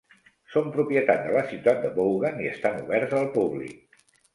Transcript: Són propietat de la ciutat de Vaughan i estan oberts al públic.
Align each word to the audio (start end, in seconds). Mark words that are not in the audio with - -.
Són 0.53 0.71
propietat 0.77 1.21
de 1.27 1.37
la 1.37 1.45
ciutat 1.53 1.85
de 1.85 1.95
Vaughan 2.01 2.45
i 2.47 2.53
estan 2.57 2.85
oberts 2.87 3.19
al 3.23 3.33
públic. 3.41 4.07